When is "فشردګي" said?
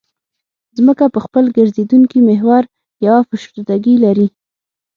3.29-3.95